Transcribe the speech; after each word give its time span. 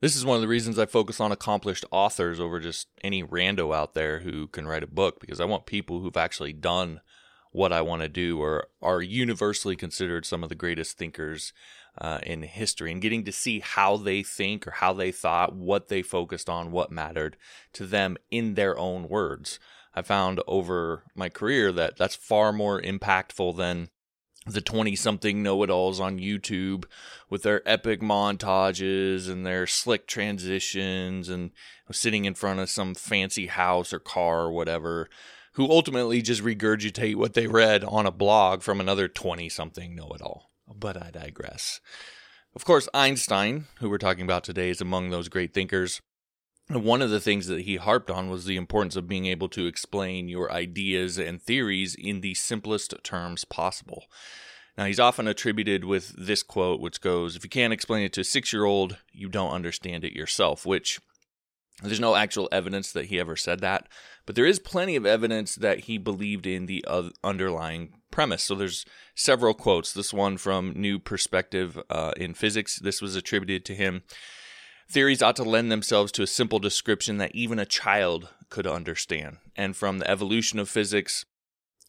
This 0.00 0.14
is 0.14 0.24
one 0.24 0.36
of 0.36 0.42
the 0.42 0.48
reasons 0.48 0.78
I 0.78 0.86
focus 0.86 1.18
on 1.18 1.32
accomplished 1.32 1.84
authors 1.90 2.38
over 2.38 2.60
just 2.60 2.86
any 3.02 3.24
rando 3.24 3.74
out 3.74 3.94
there 3.94 4.20
who 4.20 4.46
can 4.46 4.68
write 4.68 4.84
a 4.84 4.88
book 4.88 5.18
because 5.18 5.40
I 5.40 5.44
want 5.44 5.66
people 5.66 6.00
who've 6.00 6.16
actually 6.16 6.52
done 6.52 7.00
what 7.50 7.72
I 7.72 7.80
want 7.80 8.02
to 8.02 8.08
do 8.08 8.40
or 8.40 8.68
are 8.80 9.02
universally 9.02 9.74
considered 9.74 10.24
some 10.24 10.44
of 10.44 10.50
the 10.50 10.54
greatest 10.54 10.98
thinkers 10.98 11.52
uh, 12.00 12.20
in 12.22 12.42
history 12.42 12.92
and 12.92 13.02
getting 13.02 13.24
to 13.24 13.32
see 13.32 13.58
how 13.58 13.96
they 13.96 14.22
think 14.22 14.68
or 14.68 14.72
how 14.72 14.92
they 14.92 15.10
thought, 15.10 15.56
what 15.56 15.88
they 15.88 16.02
focused 16.02 16.48
on, 16.48 16.70
what 16.70 16.92
mattered 16.92 17.36
to 17.72 17.84
them 17.84 18.16
in 18.30 18.54
their 18.54 18.78
own 18.78 19.08
words. 19.08 19.58
I 19.96 20.02
found 20.02 20.40
over 20.46 21.02
my 21.16 21.28
career 21.28 21.72
that 21.72 21.96
that's 21.96 22.14
far 22.14 22.52
more 22.52 22.80
impactful 22.80 23.56
than 23.56 23.88
the 24.46 24.60
20 24.60 24.96
something 24.96 25.42
know 25.42 25.62
it 25.62 25.70
alls 25.70 26.00
on 26.00 26.18
YouTube 26.18 26.84
with 27.28 27.42
their 27.42 27.66
epic 27.68 28.00
montages 28.00 29.28
and 29.28 29.44
their 29.44 29.66
slick 29.66 30.06
transitions 30.06 31.28
and 31.28 31.50
sitting 31.90 32.24
in 32.24 32.34
front 32.34 32.60
of 32.60 32.70
some 32.70 32.94
fancy 32.94 33.46
house 33.46 33.92
or 33.92 33.98
car 33.98 34.42
or 34.42 34.52
whatever, 34.52 35.08
who 35.52 35.70
ultimately 35.70 36.22
just 36.22 36.42
regurgitate 36.42 37.16
what 37.16 37.34
they 37.34 37.46
read 37.46 37.84
on 37.84 38.06
a 38.06 38.12
blog 38.12 38.62
from 38.62 38.80
another 38.80 39.08
20 39.08 39.48
something 39.48 39.94
know 39.94 40.10
it 40.14 40.22
all. 40.22 40.50
But 40.66 41.02
I 41.02 41.10
digress. 41.10 41.80
Of 42.54 42.64
course, 42.64 42.88
Einstein, 42.94 43.66
who 43.80 43.90
we're 43.90 43.98
talking 43.98 44.24
about 44.24 44.44
today, 44.44 44.70
is 44.70 44.80
among 44.80 45.10
those 45.10 45.28
great 45.28 45.52
thinkers. 45.52 46.00
One 46.70 47.00
of 47.00 47.08
the 47.08 47.20
things 47.20 47.46
that 47.46 47.62
he 47.62 47.76
harped 47.76 48.10
on 48.10 48.28
was 48.28 48.44
the 48.44 48.56
importance 48.56 48.94
of 48.94 49.08
being 49.08 49.24
able 49.24 49.48
to 49.50 49.66
explain 49.66 50.28
your 50.28 50.52
ideas 50.52 51.18
and 51.18 51.40
theories 51.40 51.94
in 51.94 52.20
the 52.20 52.34
simplest 52.34 52.94
terms 53.02 53.44
possible. 53.44 54.04
Now, 54.76 54.84
he's 54.84 55.00
often 55.00 55.26
attributed 55.26 55.84
with 55.84 56.14
this 56.16 56.42
quote, 56.42 56.80
which 56.80 57.00
goes, 57.00 57.34
If 57.34 57.42
you 57.42 57.50
can't 57.50 57.72
explain 57.72 58.04
it 58.04 58.12
to 58.12 58.20
a 58.20 58.24
six 58.24 58.52
year 58.52 58.64
old, 58.64 58.98
you 59.12 59.28
don't 59.28 59.50
understand 59.50 60.04
it 60.04 60.12
yourself, 60.12 60.66
which 60.66 61.00
there's 61.82 62.00
no 62.00 62.14
actual 62.14 62.48
evidence 62.52 62.92
that 62.92 63.06
he 63.06 63.18
ever 63.18 63.34
said 63.34 63.60
that, 63.60 63.88
but 64.26 64.36
there 64.36 64.46
is 64.46 64.58
plenty 64.58 64.94
of 64.94 65.06
evidence 65.06 65.54
that 65.54 65.80
he 65.80 65.96
believed 65.96 66.46
in 66.46 66.66
the 66.66 66.84
underlying 67.24 67.94
premise. 68.10 68.44
So 68.44 68.54
there's 68.54 68.84
several 69.14 69.54
quotes. 69.54 69.92
This 69.92 70.12
one 70.12 70.36
from 70.36 70.72
New 70.74 70.98
Perspective 70.98 71.80
uh, 71.88 72.12
in 72.16 72.34
Physics, 72.34 72.78
this 72.78 73.00
was 73.00 73.16
attributed 73.16 73.64
to 73.66 73.74
him. 73.74 74.02
Theories 74.90 75.20
ought 75.20 75.36
to 75.36 75.44
lend 75.44 75.70
themselves 75.70 76.10
to 76.12 76.22
a 76.22 76.26
simple 76.26 76.58
description 76.58 77.18
that 77.18 77.34
even 77.34 77.58
a 77.58 77.66
child 77.66 78.30
could 78.48 78.66
understand. 78.66 79.36
And 79.54 79.76
from 79.76 79.98
the 79.98 80.10
evolution 80.10 80.58
of 80.58 80.70
physics, 80.70 81.26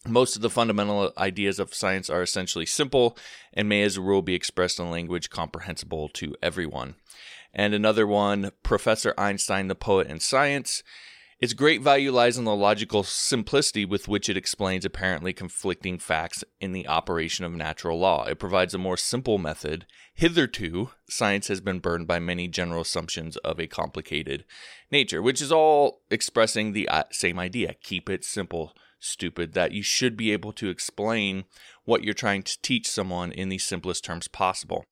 most 0.06 0.36
of 0.36 0.42
the 0.42 0.50
fundamental 0.50 1.12
ideas 1.16 1.58
of 1.58 1.74
science 1.74 2.10
are 2.10 2.22
essentially 2.22 2.66
simple 2.66 3.16
and 3.54 3.68
may, 3.68 3.82
as 3.82 3.96
a 3.96 4.02
rule, 4.02 4.20
be 4.20 4.34
expressed 4.34 4.78
in 4.78 4.90
language 4.90 5.30
comprehensible 5.30 6.10
to 6.10 6.34
everyone. 6.42 6.96
And 7.54 7.72
another 7.72 8.06
one, 8.06 8.52
Professor 8.62 9.14
Einstein, 9.16 9.68
the 9.68 9.74
Poet 9.74 10.06
and 10.06 10.20
Science. 10.20 10.82
Its 11.40 11.54
great 11.54 11.80
value 11.80 12.12
lies 12.12 12.36
in 12.36 12.44
the 12.44 12.54
logical 12.54 13.02
simplicity 13.02 13.86
with 13.86 14.06
which 14.06 14.28
it 14.28 14.36
explains 14.36 14.84
apparently 14.84 15.32
conflicting 15.32 15.98
facts 15.98 16.44
in 16.60 16.72
the 16.72 16.86
operation 16.86 17.46
of 17.46 17.52
natural 17.52 17.98
law. 17.98 18.26
It 18.26 18.38
provides 18.38 18.74
a 18.74 18.78
more 18.78 18.98
simple 18.98 19.38
method. 19.38 19.86
Hitherto, 20.12 20.90
science 21.08 21.48
has 21.48 21.62
been 21.62 21.78
burned 21.78 22.06
by 22.06 22.18
many 22.18 22.46
general 22.46 22.82
assumptions 22.82 23.38
of 23.38 23.58
a 23.58 23.66
complicated 23.66 24.44
nature, 24.90 25.22
which 25.22 25.40
is 25.40 25.50
all 25.50 26.02
expressing 26.10 26.72
the 26.72 26.86
uh, 26.90 27.04
same 27.10 27.38
idea 27.38 27.74
keep 27.82 28.10
it 28.10 28.22
simple, 28.22 28.74
stupid, 28.98 29.54
that 29.54 29.72
you 29.72 29.82
should 29.82 30.18
be 30.18 30.32
able 30.32 30.52
to 30.52 30.68
explain 30.68 31.44
what 31.84 32.04
you're 32.04 32.12
trying 32.12 32.42
to 32.42 32.60
teach 32.60 32.86
someone 32.86 33.32
in 33.32 33.48
the 33.48 33.56
simplest 33.56 34.04
terms 34.04 34.28
possible. 34.28 34.84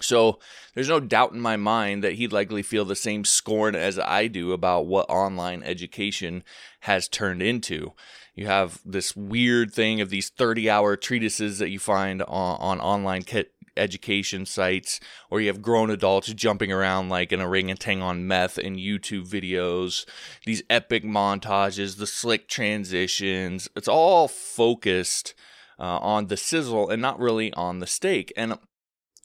So 0.00 0.38
there's 0.74 0.88
no 0.88 1.00
doubt 1.00 1.32
in 1.32 1.40
my 1.40 1.56
mind 1.56 2.04
that 2.04 2.14
he'd 2.14 2.32
likely 2.32 2.62
feel 2.62 2.84
the 2.84 2.96
same 2.96 3.24
scorn 3.24 3.74
as 3.74 3.98
I 3.98 4.26
do 4.26 4.52
about 4.52 4.86
what 4.86 5.08
online 5.08 5.62
education 5.62 6.44
has 6.80 7.08
turned 7.08 7.42
into. 7.42 7.92
You 8.34 8.46
have 8.46 8.80
this 8.84 9.16
weird 9.16 9.72
thing 9.72 10.00
of 10.00 10.10
these 10.10 10.30
30 10.30 10.70
hour 10.70 10.96
treatises 10.96 11.58
that 11.58 11.70
you 11.70 11.78
find 11.78 12.22
on, 12.22 12.60
on 12.60 12.80
online 12.80 13.24
kit 13.24 13.52
education 13.78 14.44
sites, 14.44 15.00
or 15.30 15.40
you 15.40 15.46
have 15.46 15.62
grown 15.62 15.90
adults 15.90 16.32
jumping 16.32 16.72
around 16.72 17.08
like 17.08 17.32
an 17.32 17.40
orangutan 17.40 18.02
on 18.02 18.26
meth 18.26 18.58
in 18.58 18.76
YouTube 18.76 19.28
videos, 19.28 20.04
these 20.44 20.62
epic 20.68 21.04
montages, 21.04 21.96
the 21.96 22.06
slick 22.06 22.48
transitions. 22.48 23.68
It's 23.76 23.88
all 23.88 24.28
focused 24.28 25.34
uh, 25.78 25.98
on 25.98 26.26
the 26.26 26.36
sizzle 26.36 26.90
and 26.90 27.00
not 27.00 27.20
really 27.20 27.52
on 27.54 27.78
the 27.78 27.86
steak. 27.86 28.32
And 28.36 28.58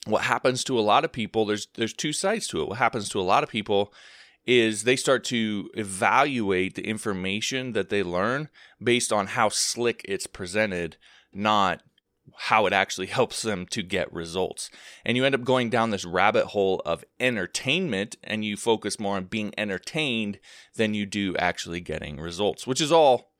what 0.05 0.23
happens 0.23 0.63
to 0.65 0.77
a 0.77 0.81
lot 0.81 1.05
of 1.05 1.11
people 1.11 1.45
there's 1.45 1.67
there's 1.75 1.93
two 1.93 2.13
sides 2.13 2.47
to 2.47 2.61
it. 2.61 2.67
What 2.67 2.77
happens 2.77 3.09
to 3.09 3.19
a 3.19 3.21
lot 3.21 3.43
of 3.43 3.49
people 3.49 3.93
is 4.45 4.83
they 4.83 4.97
start 4.97 5.23
to 5.23 5.69
evaluate 5.75 6.75
the 6.75 6.85
information 6.85 7.71
that 7.71 7.89
they 7.89 8.03
learn 8.03 8.49
based 8.81 9.13
on 9.13 9.27
how 9.27 9.49
slick 9.49 10.01
it's 10.05 10.27
presented 10.27 10.97
not 11.31 11.81
how 12.35 12.65
it 12.65 12.73
actually 12.73 13.07
helps 13.19 13.41
them 13.41 13.65
to 13.67 13.81
get 13.81 14.11
results. 14.13 14.69
And 15.05 15.17
you 15.17 15.25
end 15.25 15.35
up 15.35 15.43
going 15.43 15.69
down 15.69 15.89
this 15.89 16.05
rabbit 16.05 16.47
hole 16.47 16.81
of 16.85 17.03
entertainment 17.19 18.17
and 18.23 18.43
you 18.43 18.57
focus 18.57 18.99
more 18.99 19.17
on 19.17 19.25
being 19.25 19.53
entertained 19.57 20.39
than 20.75 20.93
you 20.93 21.05
do 21.05 21.35
actually 21.37 21.81
getting 21.81 22.19
results 22.19 22.65
which 22.67 22.81
is 22.81 22.91
all 22.91 23.31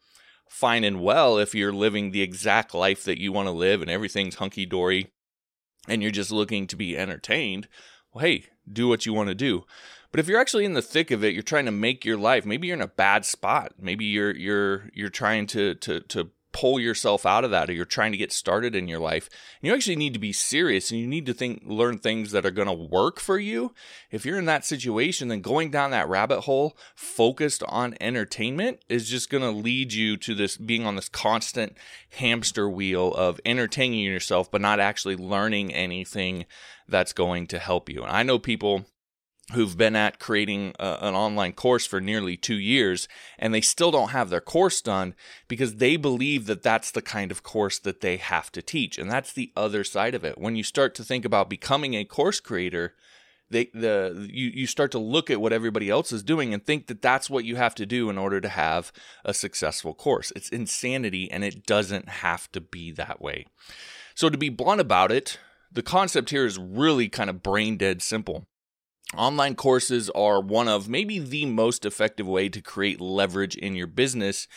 fine 0.48 0.84
and 0.84 1.02
well 1.02 1.38
if 1.38 1.56
you're 1.56 1.74
living 1.74 2.12
the 2.12 2.22
exact 2.22 2.76
life 2.76 3.04
that 3.04 3.20
you 3.20 3.32
want 3.32 3.48
to 3.48 3.52
live 3.52 3.82
and 3.82 3.90
everything's 3.90 4.36
hunky 4.36 4.66
dory 4.66 5.12
and 5.88 6.02
you're 6.02 6.12
just 6.12 6.32
looking 6.32 6.68
to 6.68 6.76
be 6.76 6.98
entertained, 6.98 7.68
well, 8.14 8.26
hey, 8.26 8.46
do 8.72 8.88
what 8.88 9.06
you 9.06 9.14
want 9.14 9.30
to 9.30 9.36
do. 9.36 9.64
But 10.12 10.20
if 10.20 10.28
you're 10.28 10.40
actually 10.40 10.66
in 10.66 10.74
the 10.74 10.82
thick 10.82 11.10
of 11.12 11.24
it, 11.24 11.34
you're 11.34 11.42
trying 11.42 11.66
to 11.66 11.72
make 11.72 12.06
your 12.06 12.18
life. 12.18 12.46
Maybe 12.46 12.68
you're 12.68 12.76
in 12.78 12.82
a 12.82 12.88
bad 12.88 13.26
spot. 13.26 13.74
Maybe 13.80 14.06
you're 14.06 14.36
you're 14.36 14.90
you're 14.94 15.10
trying 15.10 15.48
to 15.48 15.74
to 15.76 16.02
to 16.02 16.30
pull 16.54 16.80
yourself 16.80 17.26
out 17.26 17.44
of 17.44 17.52
that 17.52 17.70
or 17.70 17.74
you're 17.74 17.84
trying 17.84 18.12
to 18.12 18.18
get 18.18 18.32
started 18.32 18.76
in 18.76 18.88
your 18.88 19.00
life 19.00 19.30
and 19.60 19.68
you 19.68 19.74
actually 19.74 19.96
need 19.96 20.14
to 20.14 20.20
be 20.20 20.32
serious 20.32 20.92
and 20.92 21.00
you 21.00 21.08
need 21.08 21.26
to 21.26 21.34
think 21.34 21.62
learn 21.66 21.98
things 21.98 22.32
that 22.32 22.46
are 22.46 22.52
going 22.52 22.68
to 22.68 22.74
work 22.74 23.20
for 23.20 23.38
you. 23.38 23.74
If 24.12 24.26
you're 24.26 24.38
in 24.38 24.46
that 24.46 24.64
situation 24.64 25.28
then 25.28 25.42
going 25.42 25.72
down 25.72 25.92
that 25.92 26.08
rabbit 26.08 26.42
hole 26.42 26.78
focused 26.96 27.64
on 27.64 27.96
entertainment 28.00 28.80
is 28.88 29.10
just 29.10 29.30
going 29.30 29.44
to 29.44 29.50
lead 29.50 29.92
you 29.92 30.16
to 30.18 30.36
this 30.36 30.56
being 30.56 30.86
on 30.86 30.96
this 30.96 31.10
constant 31.10 31.76
hamster 32.12 32.70
wheel 32.70 33.14
of 33.16 33.42
entertaining 33.46 34.00
yourself 34.00 34.50
but 34.50 34.62
not 34.62 34.80
actually 34.80 35.16
learning 35.16 35.74
anything 35.74 36.46
that's 36.88 37.14
going 37.14 37.48
to 37.48 37.60
help 37.60 37.90
you. 37.90 38.04
And 38.04 38.12
i 38.12 38.24
know 38.24 38.38
people 38.40 38.86
who've 39.54 39.78
been 39.78 39.96
at 39.96 40.20
creating 40.20 40.74
a, 40.80 40.98
an 41.02 41.16
online 41.16 41.54
course 41.54 41.86
for 41.86 42.02
nearly 42.02 42.38
two 42.38 42.58
years 42.58 43.08
and 43.40 43.54
they 43.54 43.62
still 43.62 43.92
don't 43.92 44.12
have 44.12 44.30
their 44.30 44.42
course 44.42 44.82
done 44.82 45.16
because 45.48 45.76
they 45.76 45.96
believe 45.96 46.46
that 46.46 46.64
that's 46.64 46.92
the 46.92 47.02
kind 47.02 47.32
of 47.32 47.44
course 47.44 47.80
that 47.80 48.02
they 48.02 48.18
have 48.18 48.52
to 48.52 48.62
teach. 48.62 48.98
And 48.98 49.10
that's 49.10 49.34
the 49.34 49.52
other 49.56 49.84
side 49.84 50.16
of 50.16 50.24
it. 50.24 50.38
When 50.38 50.56
you 50.56 50.64
start 50.64 50.96
to 50.96 51.04
think 51.04 51.26
about 51.26 51.50
becoming 51.50 51.94
a 51.94 52.06
course 52.06 52.40
creator 52.40 52.94
they 53.50 53.70
the 53.74 54.28
you, 54.32 54.50
you 54.50 54.66
start 54.66 54.92
to 54.92 55.00
look 55.00 55.30
at 55.30 55.40
what 55.40 55.54
everybody 55.54 55.90
else 55.90 56.12
is 56.12 56.24
doing 56.24 56.54
and 56.54 56.66
think 56.66 56.88
that 56.88 57.02
that's 57.02 57.30
what 57.30 57.46
you 57.46 57.56
have 57.56 57.76
to 57.76 57.86
do 57.86 58.10
in 58.10 58.18
order 58.18 58.42
to 58.42 58.50
have 58.50 58.92
a 59.24 59.34
successful 59.34 59.94
course. 59.94 60.32
It's 60.36 60.50
insanity 60.50 61.30
and 61.30 61.44
it 61.44 61.66
doesn't 61.66 62.10
have 62.10 62.52
to 62.54 62.62
be 62.62 62.92
that 62.94 63.22
way. 63.22 63.46
So 64.16 64.30
to 64.30 64.38
be 64.38 64.50
blunt 64.50 64.82
about 64.82 65.12
it 65.12 65.38
the 65.74 65.84
concept 65.84 66.30
here 66.30 66.46
is 66.46 66.58
really 66.58 67.10
kind 67.10 67.30
of 67.30 67.44
brain 67.44 67.78
dead 67.78 68.02
simple 68.02 68.46
Online 69.16 69.56
courses 69.56 70.10
are 70.12 70.42
one 70.42 70.68
of 70.68 70.90
maybe 70.90 71.20
the 71.20 71.46
most 71.46 71.86
effective 71.86 72.28
way 72.28 72.50
to 72.50 72.62
create 72.62 73.00
leverage 73.00 73.56
in 73.56 73.76
your 73.76 73.88
business 73.88 74.48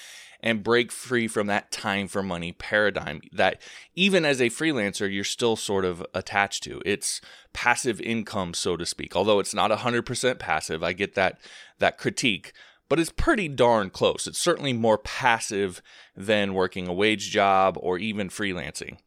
and 0.40 0.62
break 0.62 0.92
free 0.92 1.28
from 1.28 1.46
that 1.46 1.70
time 1.70 2.08
for 2.08 2.22
money 2.22 2.52
paradigm 2.52 3.20
that 3.32 3.60
even 3.94 4.24
as 4.24 4.40
a 4.40 4.50
freelancer 4.50 5.12
you're 5.12 5.24
still 5.24 5.56
sort 5.56 5.84
of 5.84 6.04
attached 6.14 6.62
to. 6.62 6.80
It's 6.86 7.20
passive 7.52 8.00
income 8.00 8.54
so 8.54 8.76
to 8.76 8.86
speak. 8.86 9.14
Although 9.14 9.40
it's 9.40 9.54
not 9.54 9.70
100% 9.70 10.38
passive, 10.38 10.82
I 10.82 10.92
get 10.92 11.14
that 11.14 11.38
that 11.78 11.98
critique, 11.98 12.52
but 12.88 13.00
it's 13.00 13.10
pretty 13.10 13.48
darn 13.48 13.90
close. 13.90 14.26
It's 14.26 14.38
certainly 14.38 14.72
more 14.72 14.98
passive 14.98 15.82
than 16.16 16.54
working 16.54 16.86
a 16.86 16.92
wage 16.92 17.30
job 17.30 17.76
or 17.80 17.98
even 17.98 18.28
freelancing. 18.28 18.98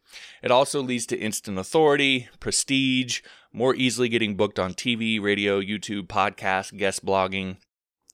It 0.42 0.52
also 0.52 0.82
leads 0.82 1.06
to 1.08 1.18
instant 1.18 1.58
authority, 1.58 2.30
prestige, 2.40 3.22
more 3.52 3.76
easily 3.76 4.10
getting 4.10 4.36
booked 4.36 4.60
on 4.60 4.74
TV, 4.74 5.22
radio, 5.22 5.60
YouTube, 5.60 6.08
podcast, 6.08 6.78
guest 6.78 7.06
blogging, 7.06 7.58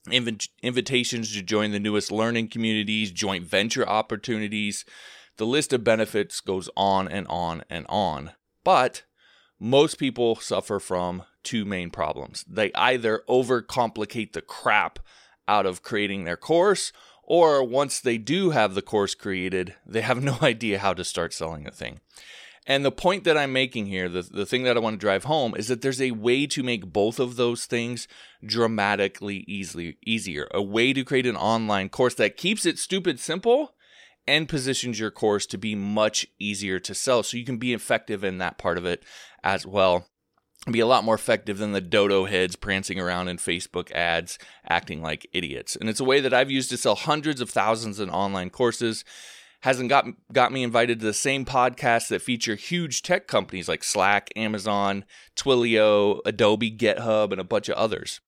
inv- 0.08 0.48
invitations 0.62 1.32
to 1.32 1.42
join 1.42 1.72
the 1.72 1.80
newest 1.80 2.10
learning 2.10 2.48
communities, 2.48 3.10
joint 3.10 3.44
venture 3.46 3.86
opportunities. 3.88 4.84
The 5.36 5.46
list 5.46 5.72
of 5.72 5.84
benefits 5.84 6.40
goes 6.40 6.70
on 6.76 7.08
and 7.08 7.26
on 7.28 7.62
and 7.68 7.86
on. 7.88 8.32
But 8.64 9.04
most 9.60 9.98
people 9.98 10.36
suffer 10.36 10.78
from 10.78 11.24
two 11.42 11.64
main 11.64 11.90
problems. 11.90 12.44
They 12.48 12.72
either 12.74 13.22
overcomplicate 13.28 14.32
the 14.32 14.42
crap 14.42 14.98
out 15.48 15.66
of 15.66 15.82
creating 15.82 16.24
their 16.24 16.36
course, 16.36 16.92
or 17.22 17.62
once 17.62 18.00
they 18.00 18.18
do 18.18 18.50
have 18.50 18.74
the 18.74 18.82
course 18.82 19.14
created, 19.14 19.74
they 19.84 20.00
have 20.00 20.22
no 20.22 20.38
idea 20.42 20.78
how 20.78 20.94
to 20.94 21.04
start 21.04 21.32
selling 21.32 21.64
the 21.64 21.70
thing. 21.70 22.00
And 22.66 22.84
the 22.84 22.92
point 22.92 23.24
that 23.24 23.36
I'm 23.36 23.52
making 23.52 23.86
here, 23.86 24.08
the, 24.08 24.22
the 24.22 24.46
thing 24.46 24.64
that 24.64 24.76
I 24.76 24.80
want 24.80 24.94
to 24.94 24.98
drive 24.98 25.24
home, 25.24 25.54
is 25.56 25.68
that 25.68 25.82
there's 25.82 26.02
a 26.02 26.10
way 26.10 26.46
to 26.48 26.64
make 26.64 26.92
both 26.92 27.20
of 27.20 27.36
those 27.36 27.64
things 27.64 28.08
dramatically 28.44 29.44
easily 29.46 29.98
easier. 30.04 30.48
A 30.52 30.60
way 30.60 30.92
to 30.92 31.04
create 31.04 31.26
an 31.26 31.36
online 31.36 31.88
course 31.88 32.14
that 32.14 32.36
keeps 32.36 32.66
it 32.66 32.78
stupid 32.78 33.20
simple 33.20 33.74
and 34.26 34.48
positions 34.48 34.98
your 34.98 35.12
course 35.12 35.46
to 35.46 35.58
be 35.58 35.76
much 35.76 36.26
easier 36.40 36.80
to 36.80 36.94
sell. 36.94 37.22
So 37.22 37.36
you 37.36 37.44
can 37.44 37.58
be 37.58 37.72
effective 37.72 38.24
in 38.24 38.38
that 38.38 38.58
part 38.58 38.78
of 38.78 38.84
it 38.84 39.04
as 39.44 39.64
well. 39.64 40.08
Be 40.68 40.80
a 40.80 40.86
lot 40.86 41.04
more 41.04 41.14
effective 41.14 41.58
than 41.58 41.70
the 41.70 41.80
dodo 41.80 42.24
heads 42.24 42.56
prancing 42.56 42.98
around 42.98 43.28
in 43.28 43.36
Facebook 43.36 43.92
ads 43.92 44.36
acting 44.68 45.00
like 45.00 45.28
idiots. 45.32 45.76
And 45.76 45.88
it's 45.88 46.00
a 46.00 46.04
way 46.04 46.18
that 46.18 46.34
I've 46.34 46.50
used 46.50 46.70
to 46.70 46.76
sell 46.76 46.96
hundreds 46.96 47.40
of 47.40 47.50
thousands 47.50 48.00
in 48.00 48.10
online 48.10 48.50
courses 48.50 49.04
hasn't 49.60 49.88
got 49.88 50.06
got 50.32 50.52
me 50.52 50.62
invited 50.62 51.00
to 51.00 51.06
the 51.06 51.14
same 51.14 51.44
podcasts 51.44 52.08
that 52.08 52.22
feature 52.22 52.54
huge 52.54 53.02
tech 53.02 53.26
companies 53.26 53.68
like 53.68 53.82
Slack, 53.82 54.30
Amazon, 54.36 55.04
Twilio, 55.36 56.20
Adobe, 56.24 56.70
GitHub, 56.70 57.32
and 57.32 57.40
a 57.40 57.44
bunch 57.44 57.68
of 57.68 57.76
others. 57.76 58.20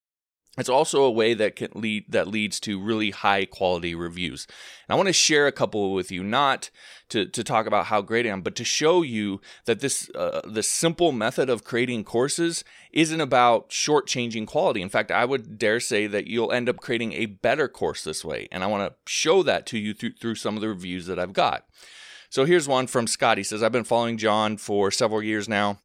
It's 0.59 0.69
also 0.69 1.05
a 1.05 1.11
way 1.11 1.35
that 1.35 1.57
can 1.57 1.71
lead 1.75 2.07
that 2.09 2.27
leads 2.27 2.59
to 2.61 2.81
really 2.81 3.11
high 3.11 3.45
quality 3.45 3.95
reviews. 3.95 4.47
And 4.89 4.95
I 4.95 4.97
want 4.97 5.07
to 5.07 5.13
share 5.13 5.47
a 5.47 5.53
couple 5.53 5.93
with 5.93 6.11
you, 6.11 6.25
not 6.25 6.71
to, 7.11 7.27
to 7.27 7.45
talk 7.45 7.67
about 7.67 7.87
how 7.87 8.03
great 8.03 8.27
I 8.27 8.31
am, 8.31 8.43
but 8.43 8.57
to 8.57 8.65
show 8.65 9.03
you 9.03 9.41
that 9.67 9.81
this 9.81 10.11
uh, 10.15 10.41
the 10.45 10.63
simple 10.63 11.13
method 11.13 11.49
of 11.49 11.65
creating 11.65 12.05
courses 12.05 12.65
isn't 12.93 13.21
about 13.21 13.71
shortchanging 13.71 14.47
quality. 14.47 14.83
In 14.83 14.89
fact, 14.89 15.11
I 15.11 15.25
would 15.25 15.59
dare 15.59 15.81
say 15.81 16.07
that 16.09 16.27
you'll 16.27 16.53
end 16.53 16.69
up 16.69 16.79
creating 16.79 17.13
a 17.13 17.27
better 17.27 17.69
course 17.69 18.03
this 18.03 18.25
way. 18.25 18.49
And 18.51 18.65
I 18.65 18.67
want 18.67 18.91
to 18.91 18.97
show 19.11 19.43
that 19.45 19.65
to 19.67 19.79
you 19.79 19.95
through, 19.95 20.15
through 20.21 20.35
some 20.35 20.57
of 20.57 20.61
the 20.61 20.69
reviews 20.69 21.07
that 21.07 21.19
I've 21.19 21.33
got. 21.33 21.67
So 22.31 22.45
here's 22.45 22.69
one 22.69 22.87
from 22.87 23.07
Scott. 23.07 23.39
He 23.39 23.45
says, 23.45 23.63
I've 23.63 23.73
been 23.73 23.85
following 23.85 24.19
John 24.19 24.57
for 24.59 24.91
several 24.91 25.23
years 25.23 25.49
now. 25.49 25.79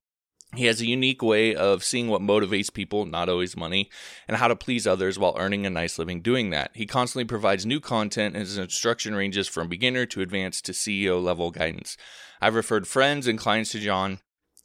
He 0.55 0.65
has 0.65 0.79
a 0.81 0.85
unique 0.85 1.23
way 1.23 1.55
of 1.55 1.83
seeing 1.83 2.09
what 2.09 2.21
motivates 2.21 2.71
people, 2.71 3.05
not 3.05 3.27
always 3.27 3.57
money, 3.57 3.89
and 4.27 4.37
how 4.37 4.47
to 4.47 4.55
please 4.55 4.85
others 4.85 5.17
while 5.17 5.35
earning 5.37 5.65
a 5.65 5.69
nice 5.69 5.97
living 5.97 6.21
doing 6.21 6.51
that. 6.51 6.69
He 6.75 6.85
constantly 6.85 7.25
provides 7.25 7.65
new 7.65 7.79
content, 7.79 8.35
and 8.35 8.41
his 8.41 8.57
instruction 8.57 9.15
ranges 9.15 9.47
from 9.47 9.67
beginner 9.67 10.05
to 10.07 10.21
advanced 10.21 10.65
to 10.65 10.71
CEO 10.71 11.21
level 11.23 11.49
guidance. 11.49 11.97
I've 12.39 12.53
referred 12.53 12.87
friends 12.87 13.25
and 13.25 13.39
clients 13.39 13.71
to 13.71 13.79
John 13.79 14.19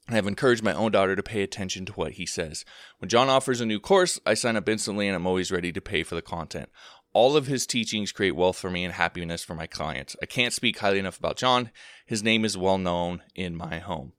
and 0.06 0.17
have 0.17 0.26
encouraged 0.26 0.62
my 0.62 0.75
own 0.75 0.93
daughter 0.93 1.17
to 1.17 1.23
pay 1.23 1.43
attention 1.43 1.87
to 1.87 1.93
what 1.94 2.12
he 2.12 2.26
says. 2.26 2.67
When 2.99 3.08
John 3.08 3.31
offers 3.31 3.61
a 3.62 3.67
new 3.67 3.81
course, 3.81 4.20
I 4.26 4.35
sign 4.35 4.56
up 4.56 4.69
instantly 4.69 5.06
and 5.06 5.17
I'm 5.17 5.26
always 5.26 5.50
ready 5.50 5.73
to 5.73 5.81
pay 5.81 6.02
for 6.02 6.14
the 6.14 6.23
content. 6.23 6.69
All 7.14 7.37
of 7.37 7.46
his 7.46 7.67
teachings 7.67 8.12
create 8.12 8.37
wealth 8.37 8.58
for 8.58 8.70
me 8.70 8.85
and 8.85 8.94
happiness 8.94 9.43
for 9.43 9.55
my 9.55 9.67
clients. 9.67 10.17
I 10.23 10.26
can't 10.26 10.52
speak 10.52 10.79
highly 10.79 10.99
enough 10.99 11.19
about 11.19 11.37
John. 11.37 11.70
His 12.06 12.23
name 12.23 12.44
is 12.44 12.58
well 12.58 12.79
known 12.79 13.23
in 13.35 13.56
my 13.56 13.79
home 13.79 14.12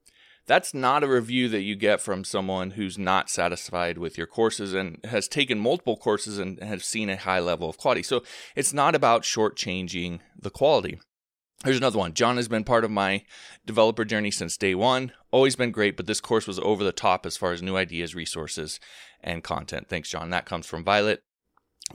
that's 0.50 0.74
not 0.74 1.04
a 1.04 1.07
review 1.07 1.48
that 1.50 1.62
you 1.62 1.75
get 1.75 2.01
from 2.01 2.24
someone 2.24 2.72
who's 2.72 2.98
not 2.98 3.30
satisfied 3.30 4.00
with 4.00 4.18
your 4.18 4.25
courses 4.25 4.74
and 4.74 4.98
has 5.06 5.28
taken 5.28 5.60
multiple 5.60 5.96
courses 5.96 6.40
and 6.40 6.62
has 6.63 6.84
seen 6.84 7.07
a 7.07 7.16
high 7.16 7.40
level 7.40 7.69
of 7.69 7.78
quality. 7.78 8.01
So 8.01 8.24
it's 8.56 8.74
not 8.74 8.96
about 8.96 9.22
shortchanging 9.22 10.22
the 10.36 10.50
quality. 10.50 11.00
Here's 11.63 11.78
another 11.78 12.00
one. 12.00 12.16
John 12.16 12.38
has 12.38 12.48
been 12.48 12.63
part 12.63 12.84
of 12.84 12.90
my 12.90 13.25
developer 13.63 14.04
journey 14.04 14.31
since 14.31 14.57
day 14.57 14.74
one. 14.74 15.12
Always 15.30 15.56
been 15.56 15.72
great, 15.72 15.96
but 15.96 16.07
this 16.07 16.19
course 16.19 16.48
was 16.48 16.57
over 16.60 16.84
the 16.84 16.92
top 16.92 17.28
as 17.28 17.38
far 17.38 17.52
as 17.52 17.62
new 17.62 17.75
ideas, 17.78 18.16
resources, 18.16 18.80
and 19.22 19.44
content. 19.44 19.88
Thanks, 19.88 20.10
John. 20.10 20.31
That 20.31 20.45
comes 20.48 20.66
from 20.66 20.84
Violet. 20.84 21.22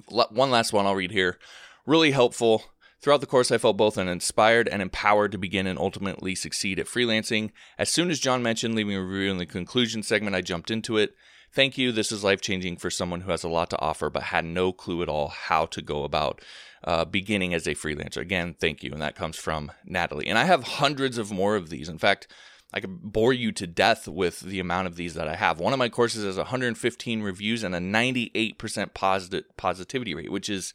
One 0.09 0.51
last 0.53 0.73
one 0.73 0.87
I'll 0.87 0.95
read 0.95 1.11
here. 1.11 1.39
Really 1.87 2.13
helpful. 2.13 2.65
Throughout 3.05 3.21
the 3.21 3.27
course, 3.27 3.51
I 3.51 3.59
felt 3.59 3.77
both 3.77 3.99
inspired 3.99 4.67
and 4.67 4.81
empowered 4.81 5.33
to 5.33 5.39
begin 5.39 5.67
and 5.67 5.79
ultimately 5.79 6.35
succeed 6.35 6.79
at 6.79 6.87
freelancing. 6.87 7.51
As 7.77 7.91
soon 7.91 8.11
as 8.11 8.19
John 8.19 8.43
mentioned 8.43 8.75
leaving 8.75 8.97
a 8.97 9.03
review 9.03 9.31
in 9.31 9.37
the 9.37 9.45
conclusion 9.45 10.03
segment, 10.03 10.35
I 10.35 10.41
jumped 10.41 10.71
into 10.71 10.97
it. 10.97 11.15
Thank 11.53 11.77
you. 11.77 11.93
This 11.93 12.11
is 12.11 12.25
life 12.25 12.41
changing 12.41 12.79
for 12.79 12.89
someone 12.89 13.21
who 13.21 13.31
has 13.31 13.45
a 13.45 13.49
lot 13.51 13.69
to 13.69 13.79
offer 13.79 14.09
but 14.09 14.23
had 14.23 14.47
no 14.47 14.73
clue 14.73 15.03
at 15.03 15.11
all 15.11 15.29
how 15.29 15.67
to 15.67 15.83
go 15.83 16.05
about 16.05 16.41
uh, 16.83 17.05
beginning 17.05 17.53
as 17.53 17.67
a 17.67 17.75
freelancer. 17.75 18.23
Again, 18.23 18.57
thank 18.59 18.83
you. 18.83 18.91
And 18.91 19.03
that 19.03 19.17
comes 19.17 19.37
from 19.37 19.71
Natalie. 19.85 20.29
And 20.29 20.39
I 20.39 20.45
have 20.45 20.63
hundreds 20.63 21.19
of 21.19 21.31
more 21.31 21.57
of 21.57 21.69
these. 21.69 21.91
In 21.91 21.99
fact, 21.99 22.27
I 22.73 22.81
could 22.81 23.03
bore 23.03 23.35
you 23.35 23.53
to 23.53 23.67
death 23.67 24.09
with 24.09 24.41
the 24.41 24.61
amount 24.61 24.87
of 24.87 24.97
these 24.97 25.13
that 25.13 25.29
I 25.29 25.37
have. 25.37 25.61
One 25.61 25.75
of 25.75 25.79
my 25.79 25.91
courses 25.91 26.25
has 26.25 26.39
115 26.39 27.21
reviews 27.21 27.65
and 27.65 27.75
a 27.75 27.81
98% 27.81 28.95
positive 28.95 29.45
positivity 29.59 30.15
rate, 30.15 30.33
which 30.33 30.49
is 30.49 30.73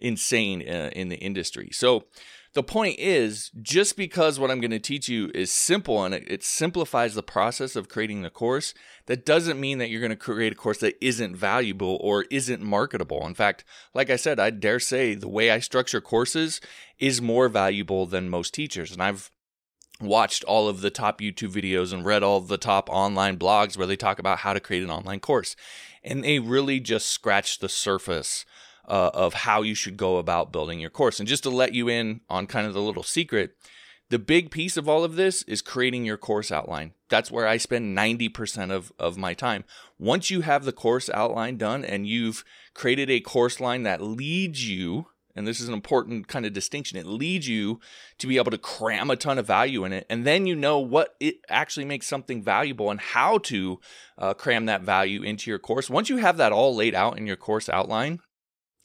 insane 0.00 0.62
uh, 0.68 0.90
in 0.94 1.08
the 1.08 1.16
industry. 1.16 1.70
So 1.72 2.04
the 2.54 2.62
point 2.62 2.98
is, 2.98 3.50
just 3.60 3.96
because 3.96 4.40
what 4.40 4.50
I'm 4.50 4.60
going 4.60 4.70
to 4.70 4.78
teach 4.78 5.08
you 5.08 5.30
is 5.34 5.52
simple 5.52 6.02
and 6.02 6.14
it, 6.14 6.24
it, 6.26 6.42
simplifies 6.42 7.14
the 7.14 7.22
process 7.22 7.76
of 7.76 7.88
creating 7.88 8.22
the 8.22 8.30
course, 8.30 8.72
that 9.06 9.26
doesn't 9.26 9.60
mean 9.60 9.78
that 9.78 9.90
you're 9.90 10.00
going 10.00 10.10
to 10.10 10.16
create 10.16 10.52
a 10.52 10.56
course 10.56 10.78
that 10.78 10.96
isn't 11.04 11.36
valuable 11.36 11.98
or 12.00 12.24
isn't 12.30 12.62
marketable. 12.62 13.26
In 13.26 13.34
fact, 13.34 13.64
like 13.94 14.08
I 14.08 14.16
said, 14.16 14.40
I 14.40 14.50
dare 14.50 14.80
say 14.80 15.14
the 15.14 15.28
way 15.28 15.50
I 15.50 15.58
structure 15.58 16.00
courses 16.00 16.60
is 16.98 17.20
more 17.20 17.48
valuable 17.48 18.06
than 18.06 18.30
most 18.30 18.54
teachers. 18.54 18.92
And 18.92 19.02
I've 19.02 19.30
watched 20.00 20.42
all 20.44 20.68
of 20.68 20.80
the 20.80 20.90
top 20.90 21.20
YouTube 21.20 21.52
videos 21.52 21.92
and 21.92 22.04
read 22.04 22.22
all 22.22 22.40
the 22.40 22.58
top 22.58 22.88
online 22.88 23.36
blogs 23.36 23.76
where 23.76 23.86
they 23.86 23.96
talk 23.96 24.18
about 24.18 24.38
how 24.38 24.52
to 24.52 24.60
create 24.60 24.82
an 24.82 24.90
online 24.90 25.20
course. 25.20 25.54
And 26.02 26.24
they 26.24 26.38
really 26.38 26.80
just 26.80 27.06
scratch 27.08 27.58
the 27.58 27.68
surface 27.68 28.44
uh, 28.88 29.10
of 29.14 29.34
how 29.34 29.62
you 29.62 29.74
should 29.74 29.96
go 29.96 30.16
about 30.16 30.50
building 30.50 30.80
your 30.80 30.90
course. 30.90 31.20
And 31.20 31.28
just 31.28 31.42
to 31.44 31.50
let 31.50 31.74
you 31.74 31.88
in 31.88 32.22
on 32.28 32.46
kind 32.46 32.66
of 32.66 32.74
the 32.74 32.82
little 32.82 33.02
secret, 33.02 33.54
the 34.10 34.18
big 34.18 34.50
piece 34.50 34.78
of 34.78 34.88
all 34.88 35.04
of 35.04 35.16
this 35.16 35.42
is 35.42 35.60
creating 35.60 36.06
your 36.06 36.16
course 36.16 36.50
outline. 36.50 36.94
That's 37.10 37.30
where 37.30 37.46
I 37.46 37.58
spend 37.58 37.96
90% 37.96 38.70
of, 38.70 38.90
of 38.98 39.18
my 39.18 39.34
time. 39.34 39.64
Once 39.98 40.30
you 40.30 40.40
have 40.40 40.64
the 40.64 40.72
course 40.72 41.10
outline 41.10 41.58
done 41.58 41.84
and 41.84 42.06
you've 42.06 42.42
created 42.72 43.10
a 43.10 43.20
course 43.20 43.60
line 43.60 43.82
that 43.82 44.00
leads 44.00 44.66
you, 44.66 45.08
and 45.36 45.46
this 45.46 45.60
is 45.60 45.68
an 45.68 45.74
important 45.74 46.26
kind 46.26 46.46
of 46.46 46.54
distinction, 46.54 46.98
it 46.98 47.06
leads 47.06 47.46
you 47.46 47.80
to 48.16 48.26
be 48.26 48.38
able 48.38 48.50
to 48.50 48.58
cram 48.58 49.10
a 49.10 49.16
ton 49.16 49.38
of 49.38 49.46
value 49.46 49.84
in 49.84 49.92
it. 49.92 50.06
And 50.08 50.26
then 50.26 50.46
you 50.46 50.56
know 50.56 50.78
what 50.78 51.14
it 51.20 51.36
actually 51.50 51.84
makes 51.84 52.06
something 52.06 52.42
valuable 52.42 52.90
and 52.90 53.00
how 53.00 53.38
to 53.38 53.78
uh, 54.16 54.34
cram 54.34 54.66
that 54.66 54.82
value 54.82 55.22
into 55.22 55.50
your 55.50 55.58
course. 55.58 55.90
Once 55.90 56.08
you 56.08 56.16
have 56.16 56.38
that 56.38 56.52
all 56.52 56.74
laid 56.74 56.94
out 56.94 57.18
in 57.18 57.26
your 57.26 57.36
course 57.36 57.68
outline, 57.68 58.20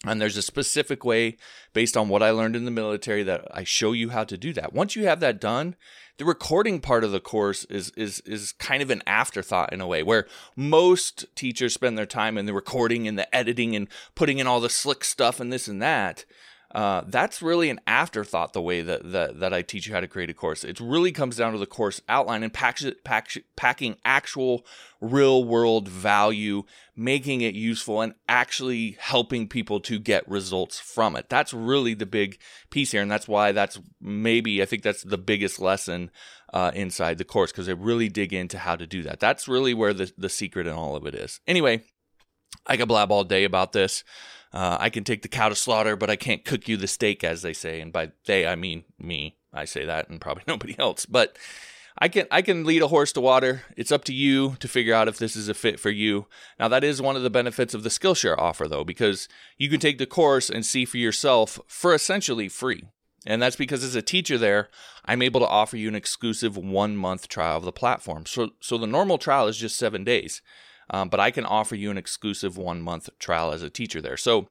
and 0.05 0.21
there's 0.21 0.37
a 0.37 0.41
specific 0.41 1.05
way 1.05 1.37
based 1.73 1.95
on 1.95 2.09
what 2.09 2.23
I 2.23 2.31
learned 2.31 2.55
in 2.55 2.65
the 2.65 2.71
military 2.71 3.23
that 3.23 3.47
I 3.51 3.63
show 3.63 3.93
you 3.93 4.09
how 4.09 4.23
to 4.25 4.37
do 4.37 4.53
that. 4.53 4.73
Once 4.73 4.95
you 4.95 5.05
have 5.05 5.19
that 5.21 5.39
done, 5.39 5.75
the 6.17 6.25
recording 6.25 6.79
part 6.79 7.03
of 7.03 7.11
the 7.11 7.19
course 7.19 7.63
is 7.65 7.91
is 7.91 8.19
is 8.21 8.51
kind 8.53 8.83
of 8.83 8.89
an 8.89 9.01
afterthought 9.07 9.73
in 9.73 9.81
a 9.81 9.87
way 9.87 10.03
where 10.03 10.27
most 10.55 11.25
teachers 11.35 11.73
spend 11.73 11.97
their 11.97 12.05
time 12.05 12.37
in 12.37 12.45
the 12.45 12.53
recording 12.53 13.07
and 13.07 13.17
the 13.17 13.33
editing 13.35 13.75
and 13.75 13.87
putting 14.13 14.39
in 14.39 14.47
all 14.47 14.59
the 14.59 14.69
slick 14.69 15.03
stuff 15.03 15.39
and 15.39 15.51
this 15.51 15.67
and 15.67 15.81
that. 15.81 16.25
Uh, 16.73 17.03
that's 17.05 17.43
really 17.43 17.69
an 17.69 17.79
afterthought 17.85 18.53
the 18.53 18.61
way 18.61 18.81
that, 18.81 19.11
that 19.11 19.39
that 19.39 19.53
I 19.53 19.61
teach 19.61 19.85
you 19.85 19.93
how 19.93 19.99
to 19.99 20.07
create 20.07 20.31
a 20.31 20.33
course. 20.33 20.63
It 20.63 20.79
really 20.79 21.11
comes 21.11 21.37
down 21.37 21.53
to 21.53 21.59
the 21.59 21.67
course 21.67 22.01
outline 22.09 22.41
and 22.41 22.51
pack, 22.51 22.79
pack, 23.03 23.29
packing 23.55 23.97
actual 24.03 24.65
real 24.99 25.43
world 25.43 25.87
value, 25.87 26.63
making 26.95 27.41
it 27.41 27.53
useful, 27.53 28.01
and 28.01 28.15
actually 28.27 28.97
helping 28.99 29.47
people 29.47 29.79
to 29.81 29.99
get 29.99 30.27
results 30.27 30.79
from 30.79 31.15
it. 31.15 31.29
That's 31.29 31.53
really 31.53 31.93
the 31.93 32.07
big 32.07 32.39
piece 32.71 32.91
here, 32.91 33.03
and 33.03 33.11
that's 33.11 33.27
why 33.27 33.51
that's 33.51 33.79
maybe 34.01 34.59
I 34.59 34.65
think 34.65 34.81
that's 34.81 35.03
the 35.03 35.19
biggest 35.19 35.59
lesson 35.59 36.09
uh, 36.53 36.71
inside 36.73 37.19
the 37.19 37.23
course 37.23 37.51
because 37.51 37.67
they 37.67 37.75
really 37.75 38.09
dig 38.09 38.33
into 38.33 38.57
how 38.57 38.75
to 38.75 38.87
do 38.87 39.03
that. 39.03 39.19
That's 39.19 39.47
really 39.47 39.75
where 39.75 39.93
the 39.93 40.11
the 40.17 40.29
secret 40.29 40.65
in 40.65 40.73
all 40.73 40.95
of 40.95 41.05
it 41.05 41.13
is. 41.13 41.39
Anyway, 41.45 41.83
I 42.65 42.77
could 42.77 42.87
blab 42.87 43.11
all 43.11 43.23
day 43.23 43.43
about 43.43 43.73
this. 43.73 44.03
Uh, 44.53 44.77
I 44.79 44.89
can 44.89 45.03
take 45.03 45.23
the 45.23 45.27
cow 45.27 45.49
to 45.49 45.55
slaughter, 45.55 45.95
but 45.95 46.09
I 46.09 46.15
can't 46.15 46.45
cook 46.45 46.67
you 46.67 46.77
the 46.77 46.87
steak, 46.87 47.23
as 47.23 47.41
they 47.41 47.53
say. 47.53 47.81
And 47.81 47.91
by 47.91 48.11
they, 48.25 48.45
I 48.45 48.55
mean 48.55 48.83
me. 48.99 49.37
I 49.51 49.65
say 49.65 49.85
that, 49.85 50.09
and 50.09 50.21
probably 50.21 50.43
nobody 50.47 50.75
else. 50.77 51.05
But 51.05 51.37
I 51.97 52.07
can 52.07 52.27
I 52.31 52.41
can 52.41 52.65
lead 52.65 52.81
a 52.81 52.87
horse 52.87 53.11
to 53.13 53.21
water. 53.21 53.63
It's 53.77 53.91
up 53.91 54.03
to 54.05 54.13
you 54.13 54.55
to 54.59 54.67
figure 54.67 54.93
out 54.93 55.07
if 55.07 55.17
this 55.17 55.35
is 55.35 55.49
a 55.49 55.53
fit 55.53 55.79
for 55.79 55.89
you. 55.89 56.27
Now 56.59 56.67
that 56.67 56.83
is 56.83 57.01
one 57.01 57.15
of 57.15 57.23
the 57.23 57.29
benefits 57.29 57.73
of 57.73 57.83
the 57.83 57.89
Skillshare 57.89 58.37
offer, 58.37 58.67
though, 58.67 58.83
because 58.83 59.27
you 59.57 59.69
can 59.69 59.79
take 59.79 59.97
the 59.97 60.05
course 60.05 60.49
and 60.49 60.65
see 60.65 60.85
for 60.85 60.97
yourself 60.97 61.59
for 61.67 61.93
essentially 61.93 62.49
free. 62.49 62.83
And 63.25 63.41
that's 63.41 63.55
because 63.55 63.83
as 63.83 63.95
a 63.95 64.01
teacher 64.01 64.37
there, 64.37 64.69
I'm 65.05 65.21
able 65.21 65.39
to 65.39 65.47
offer 65.47 65.77
you 65.77 65.87
an 65.87 65.95
exclusive 65.95 66.57
one 66.57 66.97
month 66.97 67.27
trial 67.27 67.57
of 67.57 67.65
the 67.65 67.71
platform. 67.71 68.25
So 68.25 68.51
so 68.59 68.77
the 68.77 68.87
normal 68.87 69.17
trial 69.17 69.47
is 69.47 69.57
just 69.57 69.77
seven 69.77 70.03
days. 70.03 70.41
Um, 70.89 71.09
but 71.09 71.19
I 71.19 71.31
can 71.31 71.45
offer 71.45 71.75
you 71.75 71.91
an 71.91 71.97
exclusive 71.97 72.57
one 72.57 72.81
month 72.81 73.09
trial 73.19 73.51
as 73.51 73.61
a 73.61 73.69
teacher 73.69 74.01
there. 74.01 74.17
So 74.17 74.47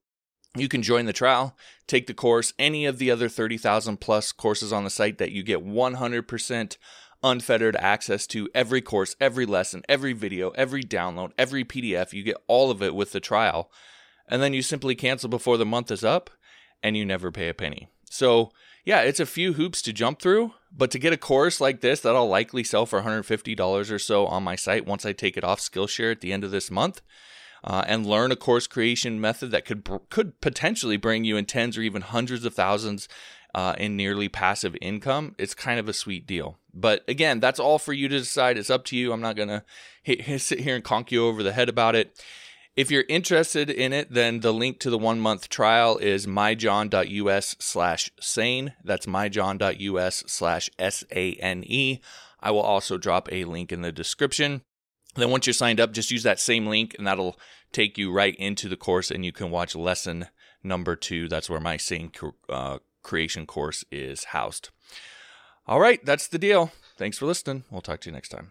you 0.56 0.68
can 0.68 0.82
join 0.82 1.06
the 1.06 1.12
trial, 1.12 1.56
take 1.86 2.06
the 2.06 2.14
course, 2.14 2.52
any 2.58 2.84
of 2.84 2.98
the 2.98 3.10
other 3.10 3.28
30,000 3.28 3.98
plus 3.98 4.32
courses 4.32 4.72
on 4.72 4.84
the 4.84 4.90
site 4.90 5.18
that 5.18 5.32
you 5.32 5.42
get 5.42 5.64
100% 5.64 6.76
unfettered 7.22 7.76
access 7.76 8.26
to 8.26 8.50
every 8.54 8.80
course, 8.80 9.16
every 9.20 9.46
lesson, 9.46 9.82
every 9.88 10.12
video, 10.12 10.50
every 10.50 10.82
download, 10.82 11.32
every 11.38 11.64
PDF. 11.64 12.12
You 12.12 12.22
get 12.22 12.36
all 12.48 12.70
of 12.70 12.82
it 12.82 12.94
with 12.94 13.12
the 13.12 13.20
trial. 13.20 13.70
And 14.28 14.42
then 14.42 14.52
you 14.52 14.62
simply 14.62 14.94
cancel 14.94 15.28
before 15.28 15.56
the 15.56 15.66
month 15.66 15.90
is 15.90 16.04
up 16.04 16.30
and 16.82 16.96
you 16.96 17.04
never 17.04 17.30
pay 17.30 17.48
a 17.48 17.54
penny. 17.54 17.88
So, 18.10 18.50
yeah, 18.84 19.00
it's 19.00 19.20
a 19.20 19.26
few 19.26 19.54
hoops 19.54 19.80
to 19.82 19.92
jump 19.92 20.20
through, 20.20 20.52
But 20.74 20.90
to 20.92 20.98
get 20.98 21.12
a 21.12 21.18
course 21.18 21.60
like 21.60 21.80
this 21.80 22.00
that 22.00 22.16
I'll 22.16 22.28
likely 22.28 22.64
sell 22.64 22.86
for 22.86 23.02
$150 23.02 23.90
or 23.90 23.98
so 23.98 24.26
on 24.26 24.42
my 24.42 24.56
site 24.56 24.86
once 24.86 25.04
I 25.04 25.12
take 25.12 25.36
it 25.36 25.44
off 25.44 25.60
Skillshare 25.60 26.12
at 26.12 26.20
the 26.20 26.32
end 26.32 26.44
of 26.44 26.50
this 26.50 26.70
month, 26.70 27.02
uh, 27.64 27.84
and 27.86 28.06
learn 28.06 28.32
a 28.32 28.36
course 28.36 28.66
creation 28.66 29.20
method 29.20 29.50
that 29.50 29.64
could 29.64 29.88
could 30.10 30.40
potentially 30.40 30.96
bring 30.96 31.24
you 31.24 31.36
in 31.36 31.44
tens 31.44 31.78
or 31.78 31.82
even 31.82 32.02
hundreds 32.02 32.44
of 32.44 32.54
thousands 32.54 33.08
uh, 33.54 33.74
in 33.78 33.96
nearly 33.96 34.28
passive 34.28 34.76
income, 34.80 35.34
it's 35.38 35.54
kind 35.54 35.78
of 35.78 35.88
a 35.88 35.92
sweet 35.92 36.26
deal. 36.26 36.58
But 36.72 37.04
again, 37.06 37.38
that's 37.38 37.60
all 37.60 37.78
for 37.78 37.92
you 37.92 38.08
to 38.08 38.18
decide. 38.18 38.56
It's 38.56 38.70
up 38.70 38.84
to 38.86 38.96
you. 38.96 39.12
I'm 39.12 39.20
not 39.20 39.36
gonna 39.36 39.64
sit 40.38 40.60
here 40.60 40.74
and 40.74 40.84
conk 40.84 41.12
you 41.12 41.26
over 41.26 41.42
the 41.42 41.52
head 41.52 41.68
about 41.68 41.94
it. 41.94 42.22
If 42.74 42.90
you're 42.90 43.04
interested 43.08 43.68
in 43.68 43.92
it, 43.92 44.12
then 44.12 44.40
the 44.40 44.52
link 44.52 44.80
to 44.80 44.90
the 44.90 44.98
one 44.98 45.20
month 45.20 45.50
trial 45.50 45.98
is 45.98 46.26
myjohn.us 46.26 47.56
slash 47.58 48.10
sane. 48.18 48.72
That's 48.82 49.04
myjohn.us 49.04 50.24
slash 50.26 50.70
S 50.78 51.04
A 51.12 51.34
N 51.34 51.64
E. 51.66 52.00
I 52.40 52.50
will 52.50 52.62
also 52.62 52.96
drop 52.96 53.28
a 53.30 53.44
link 53.44 53.72
in 53.72 53.82
the 53.82 53.92
description. 53.92 54.62
Then 55.14 55.30
once 55.30 55.46
you're 55.46 55.54
signed 55.54 55.80
up, 55.80 55.92
just 55.92 56.10
use 56.10 56.22
that 56.22 56.40
same 56.40 56.66
link 56.66 56.94
and 56.96 57.06
that'll 57.06 57.38
take 57.72 57.98
you 57.98 58.10
right 58.10 58.34
into 58.36 58.68
the 58.68 58.76
course 58.76 59.10
and 59.10 59.24
you 59.24 59.32
can 59.32 59.50
watch 59.50 59.76
lesson 59.76 60.28
number 60.62 60.96
two. 60.96 61.28
That's 61.28 61.50
where 61.50 61.60
my 61.60 61.76
sane 61.76 62.10
uh, 62.48 62.78
creation 63.02 63.46
course 63.46 63.84
is 63.92 64.24
housed. 64.24 64.70
All 65.66 65.78
right, 65.78 66.04
that's 66.04 66.26
the 66.26 66.38
deal. 66.38 66.72
Thanks 66.96 67.18
for 67.18 67.26
listening. 67.26 67.64
We'll 67.70 67.82
talk 67.82 68.00
to 68.00 68.08
you 68.08 68.14
next 68.14 68.30
time. 68.30 68.50